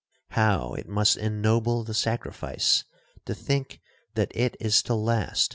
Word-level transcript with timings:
How 0.31 0.73
it 0.73 0.87
must 0.89 1.15
ennoble 1.17 1.83
the 1.83 1.93
sacrifice 1.93 2.85
to 3.27 3.35
think 3.35 3.79
that 4.15 4.31
it 4.33 4.57
is 4.59 4.81
to 4.81 4.95
last 4.95 5.05
to 5.05 5.21
eternity!' 5.21 5.49